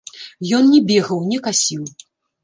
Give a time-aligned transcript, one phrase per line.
[0.59, 1.83] Ён не бегаў, не касіў.